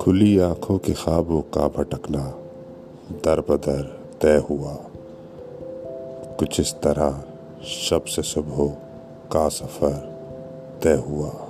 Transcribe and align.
खुली 0.00 0.38
आँखों 0.38 0.78
के 0.78 0.92
ख्वाबों 0.92 1.40
का 1.40 1.68
भटकना 1.68 2.34
दर 3.12 3.40
बदर 3.40 4.00
तय 4.20 4.36
हुआ। 4.50 4.74
कुछ 6.38 6.60
इस 6.60 6.74
तरह 6.74 7.24
शब 7.64 8.04
से 8.04 8.22
सुबह 8.22 8.68
का 9.32 9.48
सफ़र 9.48 9.92
तय 10.82 10.94
हुआ। 10.94 11.49